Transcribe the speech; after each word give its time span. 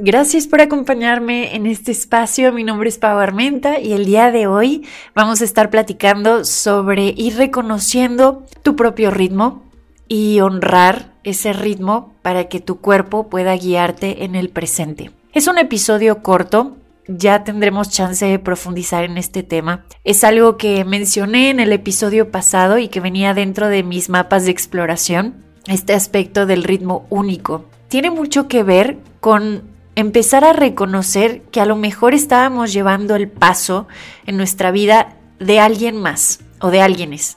Gracias 0.00 0.46
por 0.46 0.60
acompañarme 0.60 1.56
en 1.56 1.66
este 1.66 1.90
espacio. 1.90 2.52
Mi 2.52 2.62
nombre 2.62 2.88
es 2.88 2.98
Pau 2.98 3.18
Armenta 3.18 3.80
y 3.80 3.94
el 3.94 4.04
día 4.04 4.30
de 4.30 4.46
hoy 4.46 4.86
vamos 5.12 5.40
a 5.40 5.44
estar 5.44 5.70
platicando 5.70 6.44
sobre 6.44 7.12
ir 7.16 7.36
reconociendo 7.36 8.46
tu 8.62 8.76
propio 8.76 9.10
ritmo 9.10 9.64
y 10.06 10.38
honrar 10.38 11.14
ese 11.24 11.52
ritmo 11.52 12.14
para 12.22 12.44
que 12.44 12.60
tu 12.60 12.80
cuerpo 12.80 13.28
pueda 13.28 13.56
guiarte 13.56 14.22
en 14.22 14.36
el 14.36 14.50
presente. 14.50 15.10
Es 15.32 15.48
un 15.48 15.58
episodio 15.58 16.22
corto, 16.22 16.76
ya 17.08 17.42
tendremos 17.42 17.90
chance 17.90 18.24
de 18.24 18.38
profundizar 18.38 19.02
en 19.02 19.18
este 19.18 19.42
tema. 19.42 19.84
Es 20.04 20.22
algo 20.22 20.56
que 20.58 20.84
mencioné 20.84 21.50
en 21.50 21.58
el 21.58 21.72
episodio 21.72 22.30
pasado 22.30 22.78
y 22.78 22.86
que 22.86 23.00
venía 23.00 23.34
dentro 23.34 23.66
de 23.66 23.82
mis 23.82 24.10
mapas 24.10 24.44
de 24.44 24.52
exploración, 24.52 25.44
este 25.66 25.92
aspecto 25.92 26.46
del 26.46 26.62
ritmo 26.62 27.04
único. 27.10 27.64
Tiene 27.88 28.12
mucho 28.12 28.46
que 28.46 28.62
ver 28.62 28.98
con 29.18 29.76
empezar 29.98 30.44
a 30.44 30.52
reconocer 30.52 31.42
que 31.50 31.60
a 31.60 31.66
lo 31.66 31.74
mejor 31.74 32.14
estábamos 32.14 32.72
llevando 32.72 33.16
el 33.16 33.28
paso 33.28 33.88
en 34.26 34.36
nuestra 34.36 34.70
vida 34.70 35.16
de 35.40 35.58
alguien 35.58 35.96
más 35.96 36.38
o 36.60 36.70
de 36.70 36.80
alguienes. 36.80 37.36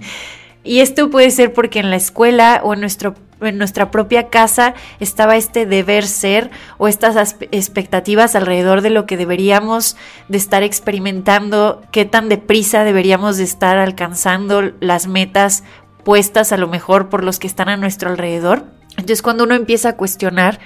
y 0.64 0.80
esto 0.80 1.10
puede 1.10 1.30
ser 1.30 1.52
porque 1.52 1.80
en 1.80 1.90
la 1.90 1.96
escuela 1.96 2.62
o 2.64 2.72
en, 2.72 2.80
nuestro, 2.80 3.14
en 3.42 3.58
nuestra 3.58 3.90
propia 3.90 4.30
casa 4.30 4.72
estaba 5.00 5.36
este 5.36 5.66
deber 5.66 6.06
ser 6.06 6.50
o 6.78 6.88
estas 6.88 7.36
expectativas 7.50 8.34
alrededor 8.34 8.80
de 8.80 8.88
lo 8.88 9.04
que 9.04 9.18
deberíamos 9.18 9.98
de 10.28 10.38
estar 10.38 10.62
experimentando, 10.62 11.82
qué 11.92 12.06
tan 12.06 12.30
deprisa 12.30 12.84
deberíamos 12.84 13.36
de 13.36 13.44
estar 13.44 13.76
alcanzando 13.76 14.62
las 14.80 15.08
metas 15.08 15.62
puestas 16.04 16.52
a 16.52 16.56
lo 16.56 16.68
mejor 16.68 17.10
por 17.10 17.22
los 17.22 17.38
que 17.38 17.46
están 17.46 17.68
a 17.68 17.76
nuestro 17.76 18.08
alrededor. 18.08 18.64
Entonces 18.92 19.20
cuando 19.20 19.44
uno 19.44 19.54
empieza 19.54 19.90
a 19.90 19.96
cuestionar 19.96 20.58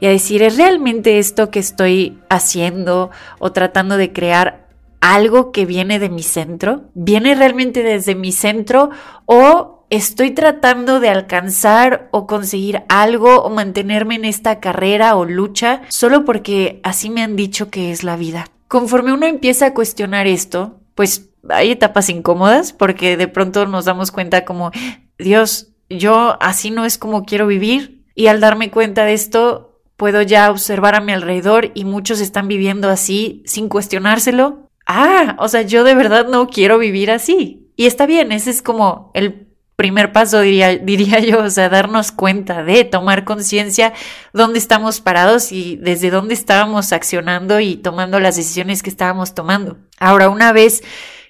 y 0.00 0.06
a 0.06 0.10
decir, 0.10 0.42
¿es 0.42 0.56
realmente 0.56 1.18
esto 1.18 1.50
que 1.50 1.58
estoy 1.58 2.18
haciendo 2.28 3.10
o 3.38 3.52
tratando 3.52 3.96
de 3.96 4.12
crear 4.12 4.66
algo 5.00 5.52
que 5.52 5.66
viene 5.66 5.98
de 5.98 6.08
mi 6.08 6.22
centro? 6.22 6.84
¿Viene 6.94 7.34
realmente 7.34 7.82
desde 7.82 8.14
mi 8.14 8.32
centro 8.32 8.90
o 9.24 9.86
estoy 9.90 10.32
tratando 10.32 11.00
de 11.00 11.08
alcanzar 11.08 12.08
o 12.10 12.26
conseguir 12.26 12.82
algo 12.88 13.42
o 13.42 13.50
mantenerme 13.50 14.16
en 14.16 14.24
esta 14.24 14.60
carrera 14.60 15.16
o 15.16 15.24
lucha 15.24 15.82
solo 15.88 16.24
porque 16.24 16.80
así 16.82 17.10
me 17.10 17.22
han 17.22 17.36
dicho 17.36 17.70
que 17.70 17.92
es 17.92 18.02
la 18.02 18.16
vida? 18.16 18.46
Conforme 18.68 19.12
uno 19.12 19.26
empieza 19.26 19.66
a 19.66 19.74
cuestionar 19.74 20.26
esto, 20.26 20.80
pues 20.94 21.30
hay 21.48 21.70
etapas 21.70 22.08
incómodas 22.08 22.72
porque 22.72 23.16
de 23.16 23.28
pronto 23.28 23.66
nos 23.66 23.84
damos 23.84 24.10
cuenta 24.10 24.44
como, 24.44 24.72
Dios, 25.18 25.68
yo 25.88 26.36
así 26.40 26.70
no 26.70 26.84
es 26.84 26.98
como 26.98 27.24
quiero 27.24 27.46
vivir. 27.46 28.04
Y 28.14 28.28
al 28.28 28.40
darme 28.40 28.70
cuenta 28.70 29.04
de 29.04 29.12
esto, 29.12 29.65
puedo 29.96 30.22
ya 30.22 30.50
observar 30.50 30.94
a 30.94 31.00
mi 31.00 31.12
alrededor 31.12 31.72
y 31.74 31.84
muchos 31.84 32.20
están 32.20 32.48
viviendo 32.48 32.88
así 32.88 33.42
sin 33.46 33.68
cuestionárselo. 33.68 34.68
Ah, 34.86 35.36
o 35.38 35.48
sea, 35.48 35.62
yo 35.62 35.84
de 35.84 35.94
verdad 35.94 36.28
no 36.28 36.48
quiero 36.48 36.78
vivir 36.78 37.10
así. 37.10 37.70
Y 37.76 37.86
está 37.86 38.06
bien, 38.06 38.32
ese 38.32 38.50
es 38.50 38.62
como 38.62 39.10
el 39.14 39.46
primer 39.76 40.12
paso, 40.12 40.40
diría, 40.40 41.20
yo, 41.20 41.44
o 41.44 41.50
sea, 41.50 41.68
darnos 41.68 42.12
cuenta 42.12 42.62
de 42.62 42.84
tomar 42.84 43.24
conciencia 43.24 43.92
dónde 44.32 44.58
estamos 44.58 45.00
parados 45.00 45.52
y 45.52 45.76
desde 45.76 46.10
dónde 46.10 46.34
estábamos 46.34 46.92
accionando 46.92 47.60
y 47.60 47.76
tomando 47.76 48.20
las 48.20 48.36
decisiones 48.36 48.82
que 48.82 48.90
estábamos 48.90 49.34
tomando. 49.34 49.78
Ahora, 49.98 50.28
una 50.28 50.52
vez 50.52 50.82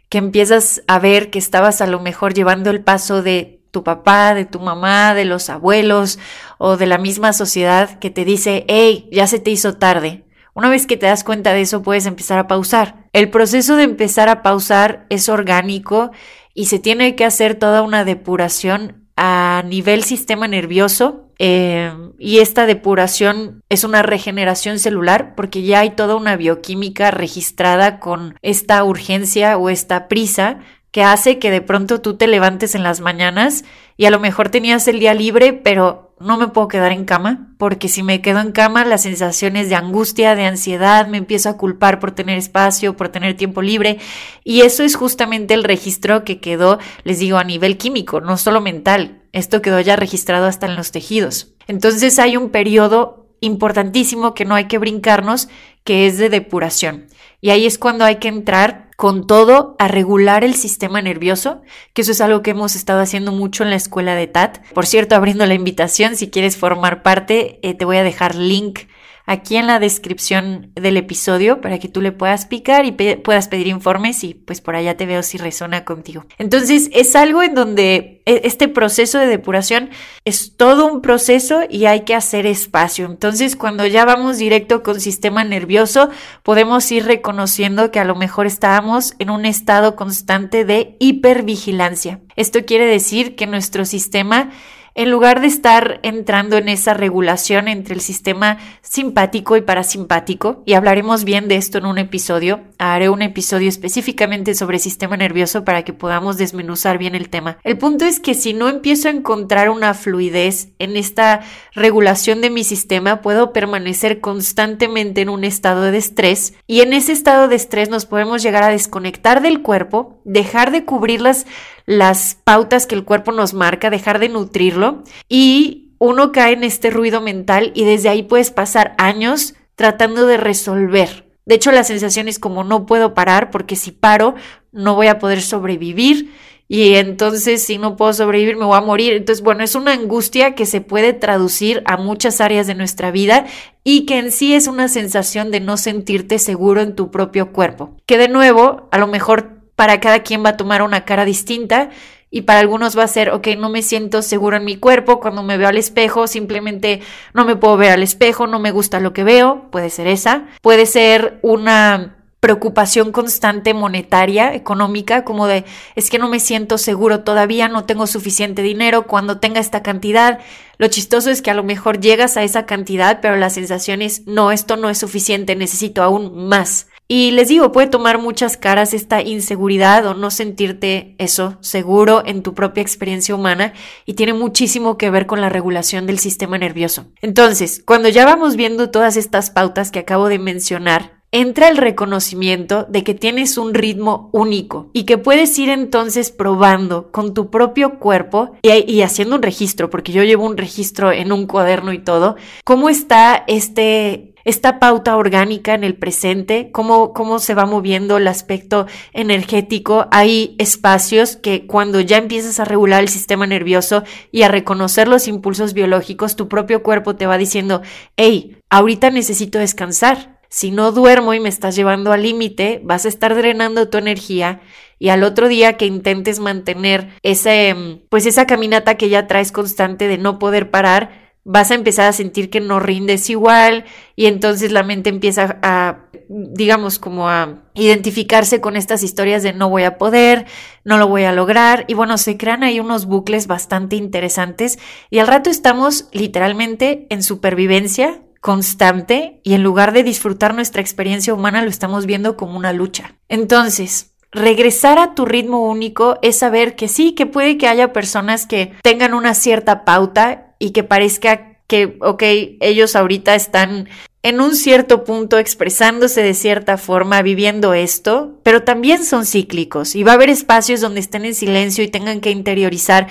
que 0.09 0.19
empiezas 0.19 0.83
a 0.87 0.99
ver 0.99 1.31
que 1.31 1.39
estabas 1.39 1.81
a 1.81 1.87
lo 1.87 2.01
mejor 2.01 2.33
llevando 2.33 2.71
el 2.71 2.83
paso 2.83 3.23
de 3.23 3.56
tu 3.77 3.85
papá, 3.85 4.33
de 4.33 4.47
tu 4.47 4.59
mamá, 4.59 5.13
de 5.13 5.27
los 5.27 5.51
abuelos 5.51 6.19
o 6.57 6.79
de 6.79 6.87
la 6.87 6.97
misma 6.97 7.35
sociedad 7.35 7.99
que 7.99 8.09
te 8.09 8.25
dice, 8.25 8.65
hey, 8.69 9.07
ya 9.13 9.27
se 9.27 9.39
te 9.39 9.51
hizo 9.51 9.77
tarde. 9.77 10.25
Una 10.55 10.71
vez 10.71 10.87
que 10.87 10.97
te 10.97 11.05
das 11.05 11.25
cuenta 11.25 11.53
de 11.53 11.61
eso, 11.61 11.83
puedes 11.83 12.07
empezar 12.07 12.39
a 12.39 12.47
pausar. 12.47 13.05
El 13.13 13.29
proceso 13.29 13.77
de 13.77 13.83
empezar 13.83 14.31
a 14.31 14.43
pausar 14.43 15.05
es 15.11 15.29
orgánico 15.29 16.11
y 16.55 16.67
se 16.67 16.79
tiene 16.79 17.17
que 17.17 17.27
hacer 17.27 17.57
toda 17.57 17.83
una 17.83 18.07
depuración 18.07 19.07
a 19.15 19.63
nivel 19.67 20.05
sistema 20.05 20.49
nervioso 20.49 21.27
eh, 21.39 21.93
y 22.19 22.39
esta 22.39 22.65
depuración 22.65 23.63
es 23.69 23.85
una 23.85 24.03
regeneración 24.03 24.79
celular 24.79 25.35
porque 25.35 25.63
ya 25.63 25.81
hay 25.81 25.91
toda 25.91 26.17
una 26.17 26.37
bioquímica 26.37 27.11
registrada 27.11 28.01
con 28.01 28.37
esta 28.41 28.83
urgencia 28.85 29.59
o 29.59 29.69
esta 29.69 30.09
prisa 30.09 30.61
que 30.97 31.03
hace 31.03 31.39
que 31.39 31.51
de 31.51 31.61
pronto 31.61 32.01
tú 32.01 32.17
te 32.17 32.27
levantes 32.27 32.75
en 32.75 32.83
las 32.83 33.03
mañanas 33.03 33.65
y 33.99 34.07
a 34.07 34.11
lo 34.11 34.19
mejor 34.19 34.49
tenías 34.49 34.89
el 34.89 34.99
día 34.99 35.13
libre, 35.13 35.53
pero 35.53 36.15
no 36.19 36.39
me 36.39 36.49
puedo 36.49 36.69
quedar 36.69 36.91
en 36.91 37.05
cama, 37.05 37.55
porque 37.59 37.91
si 37.91 38.03
me 38.03 38.23
quedo 38.23 38.41
en 38.41 38.51
cama 38.53 38.83
las 38.87 39.03
sensaciones 39.03 39.69
de 39.69 39.75
angustia, 39.75 40.35
de 40.35 40.47
ansiedad, 40.47 41.07
me 41.07 41.19
empiezo 41.19 41.51
a 41.51 41.59
culpar 41.59 42.01
por 42.01 42.13
tener 42.13 42.39
espacio, 42.39 42.97
por 42.97 43.11
tener 43.11 43.37
tiempo 43.37 43.61
libre, 43.61 43.99
y 44.43 44.63
eso 44.63 44.85
es 44.85 44.97
justamente 44.97 45.53
el 45.53 45.65
registro 45.65 46.25
que 46.25 46.41
quedó, 46.41 46.79
les 47.05 47.19
digo, 47.19 47.37
a 47.37 47.45
nivel 47.45 47.77
químico, 47.77 48.23
no 48.23 48.39
solo 48.39 48.63
mental, 48.63 49.21
esto 49.33 49.61
quedó 49.61 49.81
ya 49.81 49.97
registrado 49.97 50.47
hasta 50.47 50.65
en 50.65 50.77
los 50.77 50.93
tejidos. 50.93 51.53
Entonces 51.67 52.19
hay 52.19 52.39
un 52.39 52.49
periodo 52.49 53.27
importantísimo 53.41 54.33
que 54.33 54.47
no 54.47 54.55
hay 54.55 54.65
que 54.65 54.79
brincarnos, 54.79 55.51
que 55.85 56.07
es 56.07 56.17
de 56.17 56.31
depuración. 56.31 57.09
Y 57.43 57.51
ahí 57.51 57.67
es 57.67 57.77
cuando 57.77 58.07
hay 58.07 58.17
que 58.17 58.29
entrar 58.29 58.86
con 58.97 59.27
todo 59.27 59.77
a 59.79 59.89
regular 59.89 60.43
el 60.43 60.55
sistema 60.55 61.03
nervioso, 61.03 61.61
que 61.93 62.03
eso 62.03 62.13
es 62.13 62.21
algo 62.21 62.43
que 62.43 62.51
hemos 62.51 62.75
estado 62.75 63.01
haciendo 63.01 63.31
mucho 63.31 63.63
en 63.63 63.71
la 63.71 63.77
escuela 63.77 64.15
de 64.15 64.27
TAT. 64.27 64.59
Por 64.73 64.87
cierto, 64.87 65.15
abriendo 65.15 65.45
la 65.47 65.55
invitación, 65.55 66.17
si 66.17 66.31
quieres 66.31 66.57
formar 66.57 67.03
parte, 67.03 67.61
eh, 67.63 67.75
te 67.75 67.85
voy 67.85 67.99
a 67.99 68.03
dejar 68.03 68.35
link 68.35 68.81
aquí 69.27 69.57
en 69.57 69.67
la 69.67 69.81
descripción 69.81 70.71
del 70.75 70.97
episodio 70.97 71.61
para 71.61 71.79
que 71.79 71.89
tú 71.89 72.01
le 72.01 72.13
puedas 72.13 72.47
picar 72.47 72.87
y 72.87 72.93
puedas 72.93 73.49
pedir 73.49 73.67
informes 73.67 74.23
y 74.25 74.35
pues 74.35 74.61
por 74.61 74.77
allá 74.77 74.97
te 74.97 75.05
veo 75.05 75.23
si 75.23 75.37
resuena 75.37 75.85
contigo. 75.85 76.25
Entonces 76.39 76.89
es 76.93 77.17
algo 77.17 77.43
en 77.43 77.55
donde 77.55 78.23
e, 78.25 78.43
este 78.45 78.69
proceso 78.69 79.19
de 79.19 79.27
depuración 79.27 79.91
es 80.25 80.57
todo 80.57 80.87
un 80.87 81.03
proceso 81.03 81.63
y 81.69 81.87
hay 81.87 82.01
que 82.01 82.15
hacer 82.15 82.47
espacio. 82.47 83.07
Entonces 83.07 83.57
cuando 83.57 83.85
ya 83.87 84.05
vamos 84.05 84.39
directo 84.39 84.83
con 84.85 85.01
sistema 85.01 85.45
nervioso 85.45 86.09
podemos 86.45 86.91
ir 86.93 87.05
reconociendo 87.05 87.91
que 87.91 87.99
a 87.99 88.05
lo 88.05 88.15
mejor 88.15 88.47
estábamos 88.47 89.15
en 89.19 89.31
un 89.31 89.45
estado 89.45 89.97
constante 89.97 90.65
de 90.65 90.97
hipervigilancia. 91.01 92.21
Esto 92.37 92.65
quiere 92.65 92.87
decir 92.87 93.35
que 93.35 93.47
nuestro 93.47 93.85
sistema 93.85 94.51
en 94.97 95.11
lugar 95.11 95.43
de 95.43 95.47
estar 95.47 96.01
entrando 96.03 96.57
en 96.57 96.71
esa 96.71 96.95
regulación 96.95 97.69
entre 97.69 97.95
el 97.95 98.01
sistema 98.01 98.57
simpático 98.81 99.59
y 99.59 99.61
parasimpático, 99.61 100.63
y 100.65 100.73
hablaremos 100.73 101.25
bien 101.25 101.49
de 101.49 101.57
esto 101.57 101.77
en 101.77 101.85
un 101.85 101.99
episodio, 101.99 102.63
haré 102.79 103.11
un 103.11 103.21
episodio 103.21 103.69
específicamente 103.69 104.55
sobre 104.55 104.79
sistema 104.79 105.19
nervioso 105.19 105.65
para 105.65 105.85
que 105.85 105.93
podamos 105.93 106.39
desmenuzar 106.39 106.97
bien 106.97 107.15
el 107.15 107.29
tema. 107.29 107.59
El 107.63 107.77
punto 107.77 108.07
es 108.07 108.21
que 108.21 108.33
si 108.33 108.55
no 108.55 108.71
empiezo 108.71 109.09
a 109.09 109.13
encontrar 109.13 109.69
una 109.69 109.93
fluidez 109.93 110.69
en 110.79 110.97
esta 110.97 111.43
regulación 111.75 112.41
de 112.41 112.49
mi 112.49 112.65
sistema, 112.65 113.21
puedo 113.21 113.53
permanecer 113.53 114.23
constantemente 114.23 115.21
en 115.21 115.29
un 115.29 115.45
estado 115.45 115.83
de 115.83 115.99
estrés 115.99 116.55
y 116.67 116.81
en 116.81 116.95
ese 116.95 117.13
estado 117.13 117.49
de 117.49 117.57
estrés 117.57 117.91
nos 117.91 118.07
podemos 118.07 118.43
llegar 118.43 118.63
a 118.63 118.69
desconectar 118.69 119.43
del 119.43 119.61
cuerpo, 119.61 120.23
dejar 120.25 120.71
de 120.71 120.87
cubrir 120.87 121.21
las, 121.21 121.47
las 121.87 122.37
pautas 122.45 122.87
que 122.87 122.95
el 122.95 123.05
cuerpo 123.05 123.33
nos 123.33 123.55
marca, 123.55 123.91
dejar 123.91 124.19
de 124.19 124.29
nutrirlo 124.29 125.03
y 125.29 125.93
uno 125.99 126.33
cae 126.33 126.53
en 126.53 126.65
este 126.65 126.91
ruido 126.91 127.21
mental 127.21 127.73
y 127.75 127.85
desde 127.85 128.09
ahí 128.09 128.23
puedes 128.23 128.51
pasar 128.51 128.95
años 128.99 129.55
tratando 129.77 130.27
de 130.27 130.37
resolver. 130.37 131.27
De 131.47 131.55
hecho, 131.55 131.71
la 131.71 131.85
sensación 131.85 132.27
es 132.29 132.39
como 132.39 132.65
no 132.65 132.87
puedo 132.87 133.15
parar 133.15 133.51
porque 133.51 133.77
si 133.77 133.93
paro 133.93 134.35
no 134.73 134.97
voy 134.97 135.07
a 135.07 135.19
poder 135.19 135.41
sobrevivir 135.41 136.33
y 136.69 136.95
entonces 136.95 137.63
si 137.63 137.79
no 137.79 137.97
puedo 137.97 138.13
sobrevivir 138.13 138.57
me 138.57 138.65
voy 138.65 138.77
a 138.77 138.81
morir. 138.81 139.13
Entonces, 139.13 139.45
bueno, 139.45 139.63
es 139.63 139.77
una 139.77 139.93
angustia 139.93 140.57
que 140.57 140.67
se 140.67 140.81
puede 140.81 141.13
traducir 141.13 141.83
a 141.87 141.97
muchas 141.97 142.41
áreas 142.41 142.67
de 142.67 142.75
nuestra 142.75 143.13
vida 143.13 143.47
y 143.85 144.07
que 144.07 144.19
en 144.19 144.33
sí 144.33 144.55
es 144.55 144.67
una 144.67 144.89
sensación 144.89 145.53
de 145.53 145.61
no 145.61 145.77
sentirte 145.77 146.41
seguro 146.41 146.81
en 146.81 146.97
tu 146.97 147.13
propio 147.13 147.53
cuerpo. 147.53 147.95
Que 148.07 148.19
de 148.19 148.29
nuevo, 148.29 148.89
a 148.91 148.99
lo 148.99 149.07
mejor 149.07 149.56
para 149.77 150.01
cada 150.01 150.21
quien 150.21 150.45
va 150.45 150.51
a 150.51 150.57
tomar 150.57 150.83
una 150.83 151.05
cara 151.05 151.25
distinta 151.25 151.91
y 152.31 152.43
para 152.43 152.61
algunos 152.61 152.99
va 152.99 153.05
a 153.05 153.09
ser, 153.09 153.31
ok, 153.31 153.49
no 153.57 153.71
me 153.71 153.83
siento 153.83 154.21
seguro 154.21 154.57
en 154.57 154.65
mi 154.65 154.77
cuerpo, 154.77 155.21
cuando 155.21 155.43
me 155.43 155.57
veo 155.57 155.69
al 155.69 155.79
espejo, 155.79 156.27
simplemente 156.27 157.01
no 157.33 157.45
me 157.45 157.57
puedo 157.57 157.77
ver 157.77 157.93
al 157.93 158.03
espejo, 158.03 158.47
no 158.47 158.59
me 158.59 158.73
gusta 158.73 158.99
lo 159.01 159.13
que 159.13 159.25
veo, 159.25 159.71
puede 159.71 159.91
ser 159.91 160.09
esa, 160.09 160.47
puede 160.61 160.87
ser 160.87 161.39
una 161.43 162.17
preocupación 162.41 163.13
constante 163.13 163.75
monetaria, 163.75 164.55
económica, 164.55 165.25
como 165.25 165.47
de 165.47 165.65
es 165.95 166.11
que 166.11 166.19
no 166.19 166.29
me 166.29 166.39
siento 166.39 166.79
seguro 166.79 167.21
todavía, 167.21 167.69
no 167.69 167.85
tengo 167.85 168.07
suficiente 168.07 168.63
dinero, 168.63 169.07
cuando 169.07 169.39
tenga 169.39 169.61
esta 169.61 169.83
cantidad. 169.83 170.39
Lo 170.79 170.89
chistoso 170.89 171.31
es 171.31 171.43
que 171.43 171.51
a 171.51 171.55
lo 171.55 171.65
mejor 171.65 172.01
llegas 172.01 172.37
a 172.37 172.43
esa 172.43 172.67
cantidad, 172.67 173.21
pero 173.21 173.37
la 173.37 173.51
sensación 173.51 174.03
es 174.03 174.27
no, 174.27 174.53
esto 174.53 174.77
no 174.77 174.91
es 174.91 174.99
suficiente, 174.99 175.57
necesito 175.57 176.03
aún 176.03 176.47
más. 176.49 176.89
Y 177.09 177.31
les 177.31 177.49
digo, 177.49 177.71
puede 177.71 177.87
tomar 177.87 178.19
muchas 178.19 178.57
caras 178.57 178.93
esta 178.93 179.23
inseguridad 179.23 180.05
o 180.07 180.15
no 180.15 180.33
sentirte 180.33 181.15
eso 181.19 181.57
seguro 181.61 182.25
en 182.27 182.43
tu 182.43 182.53
propia 182.53 182.83
experiencia 182.83 183.35
humana 183.35 183.75
y 184.07 184.15
tiene 184.15 184.35
muchísimo 184.35 184.99
que 184.99 185.11
ver 185.11 185.27
con 185.27 185.41
la 185.41 185.49
regulación 185.49 186.07
del 186.07 186.19
sistema 186.19 186.59
nervioso. 186.59 187.07
Entonces, 187.23 187.81
cuando 187.87 188.09
ya 188.09 188.25
vamos 188.25 188.57
viendo 188.57 188.91
todas 188.91 189.17
estas 189.17 189.51
pautas 189.51 189.93
que 189.93 190.01
acabo 190.01 190.29
de 190.29 190.41
mencionar, 190.41 191.16
entra 191.33 191.69
el 191.69 191.77
reconocimiento 191.77 192.85
de 192.89 193.05
que 193.05 193.15
tienes 193.15 193.59
un 193.59 193.75
ritmo 193.75 194.31
único 194.33 194.91
y 194.93 195.05
que 195.05 195.19
puedes 195.19 195.59
ir 195.59 195.69
entonces 195.69 196.31
probando 196.31 197.11
con 197.11 197.35
tu 197.35 197.51
propio 197.51 197.99
cuerpo 197.99 198.53
y, 198.63 199.03
haciendo 199.03 199.37
un 199.37 199.43
registro, 199.43 199.91
porque 199.91 200.13
yo 200.13 200.23
llevo 200.23 200.47
un 200.47 200.57
registro 200.57 201.13
en 201.13 201.33
un 201.33 201.47
cuaderno 201.47 201.93
y 201.93 201.99
todo, 201.99 202.37
cómo 202.65 202.89
está 202.89 203.45
este 203.47 204.33
esta 204.47 204.79
pauta 204.79 205.17
orgánica 205.17 205.75
en 205.75 205.83
el 205.83 205.97
presente, 205.97 206.71
cómo, 206.71 207.13
cómo 207.13 207.41
se 207.41 207.53
va 207.53 207.67
moviendo 207.67 208.17
el 208.17 208.29
aspecto 208.29 208.87
energético. 209.13 210.07
Hay 210.13 210.55
espacios 210.59 211.35
que 211.35 211.67
cuando 211.67 211.99
ya 212.01 212.17
empiezas 212.17 212.61
a 212.61 212.65
regular 212.65 213.03
el 213.03 213.09
sistema 213.09 213.49
nervioso 213.49 214.05
y 214.31 214.43
a 214.43 214.49
reconocer 214.49 215.09
los 215.09 215.27
impulsos 215.27 215.75
biológicos, 215.75 216.37
tu 216.37 216.47
propio 216.47 216.85
cuerpo 216.85 217.17
te 217.17 217.27
va 217.27 217.39
diciendo, 217.39 217.83
hey, 218.17 218.57
ahorita 218.71 219.11
necesito 219.11 219.59
descansar 219.59 220.36
si 220.49 220.71
no 220.71 220.93
duermo 220.93 221.35
y 221.35 221.41
me 221.41 221.49
estás 221.49 221.77
llevando 221.77 222.13
al 222.13 222.23
límite, 222.23 222.81
vas 222.85 223.05
a 223.05 223.09
estar 223.09 223.35
drenando 223.35 223.89
tu 223.89 223.99
energía 223.99 224.61
y 224.99 225.11
al 225.11 225.25
otro 225.25 225.49
día 225.49 225.77
que 225.77 225.87
intentes 225.87 226.41
mantener 226.41 227.11
ese, 227.23 227.75
mm, 227.75 228.07
pues 228.09 228.27
esa 228.27 228.47
caminata 228.47 228.97
que 228.97 229.09
ya 229.09 229.27
traes 229.27 229.53
constante 229.53 230.09
de 230.09 230.19
no 230.19 230.39
poder 230.39 230.71
parar, 230.71 231.27
vas 231.49 231.71
a 231.71 231.75
empezar 231.75 232.09
a 232.09 232.13
sentir 232.13 232.51
que 232.51 232.61
no 232.61 232.81
rindes 232.81 233.31
igual 233.31 233.85
y 234.17 234.27
entonces 234.27 234.73
la 234.73 234.83
mente 234.83 235.11
empieza 235.11 235.61
a, 235.63 236.07
digamos, 236.29 236.99
como 236.99 237.29
a 237.29 237.63
identificarse 237.75 238.61
con 238.61 238.75
estas 238.75 239.05
historias 239.05 239.45
de 239.45 239.53
no 239.53 239.71
voy 239.71 239.85
a 239.85 239.97
poder, 239.97 240.47
no 240.83 240.99
lo 240.99 241.07
voy 241.07 241.23
a 241.23 241.33
lograr 241.33 241.85
y 241.87 241.95
bueno, 241.95 242.19
se 242.19 242.37
crean 242.37 242.65
ahí 242.65 242.81
unos 242.81 243.07
bucles 243.07 243.47
bastante 243.47 243.95
interesantes 243.95 244.81
y 245.09 245.21
al 245.21 245.29
rato 245.29 245.49
estamos 245.49 246.09
literalmente 246.11 247.07
en 247.11 247.23
supervivencia 247.23 248.23
constante 248.47 249.41
y 249.43 249.55
en 249.55 249.65
lugar 249.65 249.93
de 249.93 250.05
disfrutar 250.05 250.55
nuestra 250.55 250.81
experiencia 250.81 251.35
humana 251.35 251.63
lo 251.63 251.69
estamos 251.69 252.07
viendo 252.07 252.37
como 252.37 252.57
una 252.57 252.73
lucha. 252.73 253.17
Entonces, 253.29 254.13
regresar 254.31 255.01
a 255.01 255.17
tu 255.17 255.25
ritmo 255.25 255.69
único 255.69 256.21
es 256.23 256.39
saber 256.39 256.77
que 256.77 256.87
sí, 256.87 257.11
que 257.11 257.27
puede 257.27 257.59
que 257.59 257.67
haya 257.67 257.93
personas 257.93 258.47
que 258.47 258.73
tengan 258.85 259.15
una 259.15 259.35
cierta 259.35 259.85
pauta 259.85 260.55
y 260.61 260.71
que 260.71 260.85
parezca 260.85 261.59
que, 261.67 261.99
ok, 262.01 262.23
ellos 262.61 262.95
ahorita 262.95 263.35
están 263.35 263.89
en 264.23 264.41
un 264.41 264.55
cierto 264.55 265.03
punto 265.03 265.39
expresándose 265.39 266.23
de 266.23 266.35
cierta 266.35 266.79
forma, 266.79 267.23
viviendo 267.23 267.75
esto, 267.75 268.39
pero 268.45 268.63
también 268.63 269.05
son 269.05 269.27
cíclicos 269.27 269.97
y 269.97 270.05
va 270.05 270.13
a 270.13 270.15
haber 270.15 270.31
espacios 270.31 270.81
donde 270.81 271.01
estén 271.01 271.25
en 271.25 271.35
silencio 271.35 271.83
y 271.83 271.89
tengan 271.89 272.21
que 272.21 272.31
interiorizar, 272.31 273.09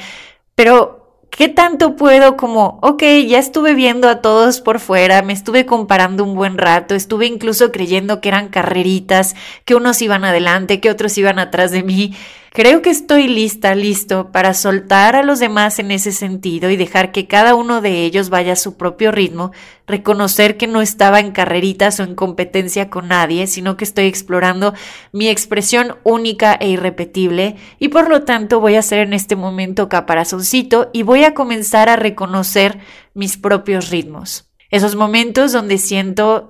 pero 0.56 1.05
¿Qué 1.36 1.50
tanto 1.50 1.98
puedo 1.98 2.38
como, 2.38 2.80
ok, 2.82 3.04
ya 3.28 3.40
estuve 3.40 3.74
viendo 3.74 4.08
a 4.08 4.22
todos 4.22 4.62
por 4.62 4.80
fuera, 4.80 5.22
me 5.22 5.34
estuve 5.34 5.66
comparando 5.66 6.24
un 6.24 6.34
buen 6.34 6.58
rato, 6.58 6.96
estuve 6.96 7.26
incluso 7.26 7.74
creyendo 7.74 8.22
que 8.22 8.30
eran 8.30 8.48
carreritas, 8.48 9.36
que 9.66 9.76
unos 9.76 10.02
iban 10.02 10.24
adelante, 10.24 10.80
que 10.80 10.90
otros 10.90 11.18
iban 11.18 11.38
atrás 11.38 11.72
de 11.72 11.84
mí, 11.84 12.14
Creo 12.56 12.82
que 12.82 12.90
estoy 12.90 13.28
lista, 13.28 13.76
listo 13.76 14.32
para 14.32 14.54
soltar 14.54 15.18
a 15.18 15.24
los 15.24 15.40
demás 15.40 15.78
en 15.80 15.92
ese 15.92 16.14
sentido 16.14 16.70
y 16.70 16.78
dejar 16.78 17.12
que 17.12 17.28
cada 17.28 17.54
uno 17.54 17.82
de 17.82 18.06
ellos 18.06 18.30
vaya 18.30 18.54
a 18.54 18.56
su 18.56 18.78
propio 18.78 19.12
ritmo, 19.12 19.52
reconocer 19.88 20.56
que 20.56 20.66
no 20.66 20.82
estaba 20.82 21.20
en 21.20 21.34
carreritas 21.34 22.00
o 22.00 22.04
en 22.04 22.16
competencia 22.16 22.90
con 22.90 23.10
nadie, 23.10 23.48
sino 23.48 23.76
que 23.76 23.84
estoy 23.84 24.06
explorando 24.06 24.74
mi 25.12 25.28
expresión 25.28 25.98
única 26.04 26.54
e 26.54 26.70
irrepetible 26.70 27.58
y 27.78 27.90
por 27.90 28.10
lo 28.10 28.22
tanto 28.22 28.62
voy 28.62 28.76
a 28.76 28.80
hacer 28.80 29.00
en 29.00 29.12
este 29.12 29.36
momento 29.36 29.90
caparazoncito 29.90 30.92
y 30.94 31.04
voy 31.04 31.26
a 31.26 31.34
comenzar 31.34 31.90
a 31.90 31.98
reconocer 31.98 32.80
mis 33.14 33.36
propios 33.36 33.90
ritmos. 33.90 34.48
Esos 34.72 34.96
momentos 34.96 35.52
donde 35.52 35.78
siento 35.78 36.48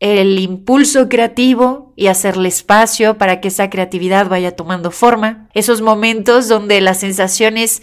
el 0.00 0.38
impulso 0.38 1.08
creativo 1.08 1.92
y 1.96 2.08
hacerle 2.08 2.48
espacio 2.48 3.16
para 3.16 3.40
que 3.40 3.48
esa 3.48 3.70
creatividad 3.70 4.28
vaya 4.28 4.54
tomando 4.54 4.90
forma. 4.90 5.48
Esos 5.54 5.80
momentos 5.80 6.48
donde 6.48 6.80
las 6.80 7.00
sensaciones, 7.00 7.82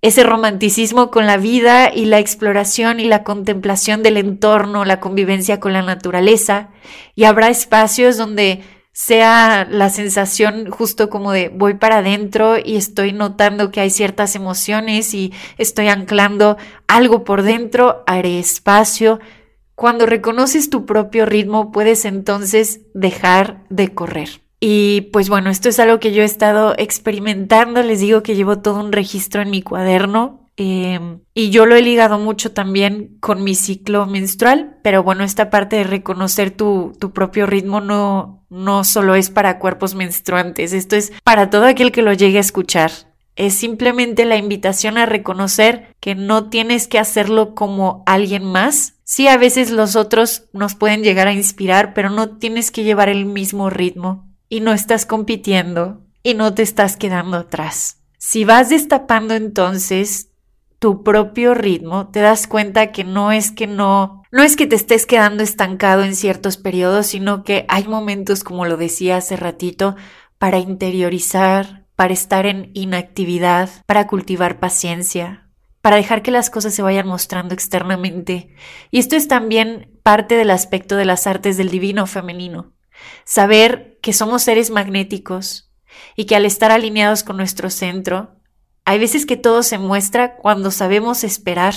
ese 0.00 0.22
romanticismo 0.24 1.10
con 1.10 1.26
la 1.26 1.36
vida 1.36 1.92
y 1.92 2.06
la 2.06 2.18
exploración 2.18 3.00
y 3.00 3.04
la 3.04 3.22
contemplación 3.22 4.02
del 4.02 4.16
entorno, 4.16 4.84
la 4.84 5.00
convivencia 5.00 5.60
con 5.60 5.74
la 5.74 5.82
naturaleza. 5.82 6.70
Y 7.14 7.24
habrá 7.24 7.48
espacios 7.48 8.16
donde 8.16 8.62
sea 8.94 9.66
la 9.70 9.88
sensación 9.88 10.70
justo 10.70 11.08
como 11.08 11.32
de 11.32 11.48
voy 11.48 11.74
para 11.74 11.98
adentro 11.98 12.56
y 12.62 12.76
estoy 12.76 13.12
notando 13.12 13.70
que 13.70 13.80
hay 13.80 13.90
ciertas 13.90 14.36
emociones 14.36 15.14
y 15.14 15.32
estoy 15.56 15.88
anclando 15.88 16.58
algo 16.88 17.24
por 17.24 17.42
dentro, 17.42 18.04
haré 18.06 18.38
espacio, 18.38 19.18
cuando 19.82 20.06
reconoces 20.06 20.70
tu 20.70 20.86
propio 20.86 21.26
ritmo, 21.26 21.72
puedes 21.72 22.04
entonces 22.04 22.82
dejar 22.94 23.64
de 23.68 23.92
correr. 23.92 24.28
Y 24.60 25.08
pues 25.12 25.28
bueno, 25.28 25.50
esto 25.50 25.68
es 25.68 25.80
algo 25.80 25.98
que 25.98 26.12
yo 26.12 26.22
he 26.22 26.24
estado 26.24 26.76
experimentando. 26.78 27.82
Les 27.82 27.98
digo 27.98 28.22
que 28.22 28.36
llevo 28.36 28.60
todo 28.60 28.78
un 28.78 28.92
registro 28.92 29.42
en 29.42 29.50
mi 29.50 29.60
cuaderno. 29.60 30.48
Em, 30.56 31.18
y 31.34 31.50
yo 31.50 31.66
lo 31.66 31.74
he 31.74 31.82
ligado 31.82 32.20
mucho 32.20 32.52
también 32.52 33.16
con 33.18 33.42
mi 33.42 33.56
ciclo 33.56 34.06
menstrual, 34.06 34.78
pero 34.84 35.02
bueno, 35.02 35.24
esta 35.24 35.50
parte 35.50 35.74
de 35.74 35.82
reconocer 35.82 36.52
tu, 36.52 36.92
tu 37.00 37.10
propio 37.10 37.46
ritmo 37.46 37.80
no, 37.80 38.46
no 38.50 38.84
solo 38.84 39.16
es 39.16 39.30
para 39.30 39.58
cuerpos 39.58 39.96
menstruantes, 39.96 40.74
esto 40.74 40.94
es 40.94 41.12
para 41.24 41.50
todo 41.50 41.64
aquel 41.64 41.90
que 41.90 42.02
lo 42.02 42.12
llegue 42.12 42.38
a 42.38 42.42
escuchar. 42.42 42.92
Es 43.34 43.54
simplemente 43.54 44.26
la 44.26 44.36
invitación 44.36 44.96
a 44.96 45.06
reconocer 45.06 45.88
que 45.98 46.14
no 46.14 46.50
tienes 46.50 46.86
que 46.86 47.00
hacerlo 47.00 47.56
como 47.56 48.04
alguien 48.06 48.44
más, 48.44 49.00
Sí, 49.14 49.28
a 49.28 49.36
veces 49.36 49.70
los 49.70 49.94
otros 49.94 50.44
nos 50.54 50.74
pueden 50.74 51.02
llegar 51.02 51.28
a 51.28 51.34
inspirar, 51.34 51.92
pero 51.92 52.08
no 52.08 52.38
tienes 52.38 52.70
que 52.70 52.82
llevar 52.82 53.10
el 53.10 53.26
mismo 53.26 53.68
ritmo 53.68 54.32
y 54.48 54.60
no 54.60 54.72
estás 54.72 55.04
compitiendo 55.04 56.00
y 56.22 56.32
no 56.32 56.54
te 56.54 56.62
estás 56.62 56.96
quedando 56.96 57.36
atrás. 57.36 57.98
Si 58.16 58.46
vas 58.46 58.70
destapando 58.70 59.34
entonces 59.34 60.30
tu 60.78 61.02
propio 61.02 61.52
ritmo, 61.52 62.08
te 62.08 62.20
das 62.20 62.46
cuenta 62.46 62.90
que 62.90 63.04
no 63.04 63.32
es 63.32 63.50
que 63.52 63.66
no, 63.66 64.22
no 64.30 64.42
es 64.42 64.56
que 64.56 64.66
te 64.66 64.76
estés 64.76 65.04
quedando 65.04 65.42
estancado 65.42 66.04
en 66.04 66.16
ciertos 66.16 66.56
periodos, 66.56 67.08
sino 67.08 67.44
que 67.44 67.66
hay 67.68 67.86
momentos, 67.86 68.42
como 68.42 68.64
lo 68.64 68.78
decía 68.78 69.18
hace 69.18 69.36
ratito, 69.36 69.94
para 70.38 70.58
interiorizar, 70.58 71.84
para 71.96 72.14
estar 72.14 72.46
en 72.46 72.70
inactividad, 72.72 73.68
para 73.84 74.06
cultivar 74.06 74.58
paciencia, 74.58 75.50
para 75.82 75.96
dejar 75.96 76.22
que 76.22 76.30
las 76.30 76.48
cosas 76.48 76.74
se 76.74 76.80
vayan 76.80 77.06
mostrando 77.06 77.52
externamente. 77.52 78.54
Y 78.90 78.98
esto 78.98 79.16
es 79.16 79.28
también 79.28 79.98
parte 80.02 80.36
del 80.36 80.50
aspecto 80.50 80.96
de 80.96 81.04
las 81.04 81.26
artes 81.26 81.56
del 81.56 81.68
divino 81.68 82.06
femenino. 82.06 82.72
Saber 83.24 83.98
que 84.00 84.12
somos 84.12 84.42
seres 84.42 84.70
magnéticos 84.70 85.70
y 86.16 86.24
que 86.24 86.36
al 86.36 86.46
estar 86.46 86.70
alineados 86.70 87.24
con 87.24 87.36
nuestro 87.36 87.68
centro, 87.68 88.36
hay 88.84 88.98
veces 88.98 89.26
que 89.26 89.36
todo 89.36 89.62
se 89.62 89.78
muestra 89.78 90.36
cuando 90.36 90.70
sabemos 90.70 91.24
esperar 91.24 91.74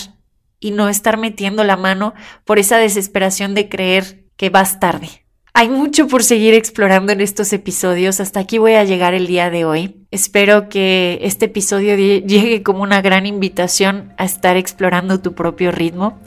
y 0.59 0.71
no 0.71 0.87
estar 0.87 1.17
metiendo 1.17 1.63
la 1.63 1.75
mano 1.75 2.13
por 2.45 2.59
esa 2.59 2.77
desesperación 2.77 3.55
de 3.55 3.69
creer 3.69 4.25
que 4.37 4.49
vas 4.49 4.79
tarde. 4.79 5.24
Hay 5.57 5.69
mucho 5.69 6.09
por 6.09 6.21
seguir 6.21 6.53
explorando 6.53 7.13
en 7.13 7.21
estos 7.21 7.53
episodios. 7.53 8.19
Hasta 8.19 8.41
aquí 8.41 8.57
voy 8.57 8.73
a 8.73 8.83
llegar 8.83 9.13
el 9.13 9.25
día 9.25 9.49
de 9.49 9.63
hoy. 9.63 9.95
Espero 10.11 10.67
que 10.67 11.17
este 11.21 11.45
episodio 11.45 11.95
llegue 11.95 12.61
como 12.61 12.83
una 12.83 13.01
gran 13.01 13.25
invitación 13.25 14.13
a 14.17 14.25
estar 14.25 14.57
explorando 14.57 15.21
tu 15.21 15.33
propio 15.33 15.71
ritmo. 15.71 16.19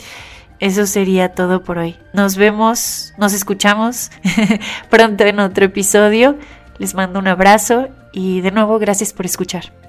Eso 0.61 0.87
sería 0.87 1.35
todo 1.35 1.63
por 1.63 1.77
hoy. 1.77 1.95
Nos 2.15 2.37
vemos, 2.39 3.13
nos 3.19 3.35
escuchamos 3.35 4.11
pronto 4.89 5.25
en 5.25 5.41
otro 5.41 5.67
episodio. 5.67 6.39
Les 6.79 6.95
mando 6.95 7.19
un 7.19 7.29
abrazo 7.29 7.89
y 8.15 8.41
de 8.41 8.51
nuevo 8.51 8.79
gracias 8.79 9.13
por 9.13 9.27
escuchar. 9.27 9.88